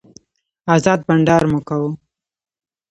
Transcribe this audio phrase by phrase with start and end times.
[0.75, 1.89] ازاد بانډار مو کاوه.